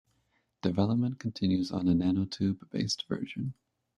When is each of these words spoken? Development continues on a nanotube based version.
Development 0.63 1.19
continues 1.19 1.71
on 1.71 1.87
a 1.87 1.93
nanotube 1.93 2.67
based 2.71 3.07
version. 3.07 3.53